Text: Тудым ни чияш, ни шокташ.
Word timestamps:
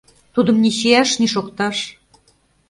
Тудым 0.33 0.55
ни 0.63 0.69
чияш, 0.77 1.09
ни 1.19 1.27
шокташ. 1.33 1.77